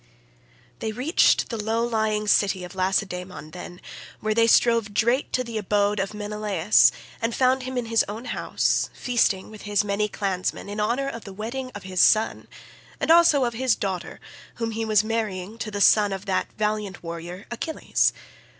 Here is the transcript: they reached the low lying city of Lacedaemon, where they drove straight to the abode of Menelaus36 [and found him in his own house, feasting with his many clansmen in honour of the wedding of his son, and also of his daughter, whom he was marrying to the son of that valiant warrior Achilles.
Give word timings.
they 0.79 0.91
reached 0.91 1.49
the 1.51 1.61
low 1.63 1.83
lying 1.85 2.27
city 2.27 2.63
of 2.63 2.73
Lacedaemon, 2.73 3.79
where 4.19 4.33
they 4.33 4.47
drove 4.47 4.85
straight 4.87 5.31
to 5.31 5.43
the 5.43 5.59
abode 5.59 5.99
of 5.99 6.13
Menelaus36 6.13 6.91
[and 7.21 7.35
found 7.35 7.61
him 7.61 7.77
in 7.77 7.85
his 7.85 8.03
own 8.09 8.25
house, 8.25 8.89
feasting 8.95 9.51
with 9.51 9.61
his 9.61 9.83
many 9.83 10.07
clansmen 10.09 10.69
in 10.69 10.79
honour 10.79 11.07
of 11.07 11.23
the 11.23 11.33
wedding 11.33 11.69
of 11.75 11.83
his 11.83 12.01
son, 12.01 12.47
and 12.99 13.11
also 13.11 13.45
of 13.45 13.53
his 13.53 13.75
daughter, 13.75 14.19
whom 14.55 14.71
he 14.71 14.83
was 14.83 15.03
marrying 15.03 15.59
to 15.59 15.69
the 15.69 15.79
son 15.81 16.11
of 16.11 16.25
that 16.25 16.47
valiant 16.57 17.03
warrior 17.03 17.45
Achilles. 17.51 18.11